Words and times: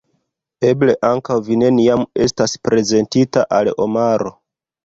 Eble 0.69 0.95
ankaŭ 1.09 1.37
vi 1.49 1.57
neniam 1.63 2.05
estas 2.29 2.57
prezentita 2.69 3.47
al 3.59 3.71
Omaro. 3.87 4.35